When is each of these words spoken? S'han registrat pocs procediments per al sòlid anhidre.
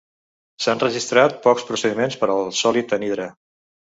S'han 0.63 0.79
registrat 0.83 1.35
pocs 1.43 1.67
procediments 1.67 2.17
per 2.21 2.31
al 2.37 2.51
sòlid 2.61 2.95
anhidre. 2.99 3.29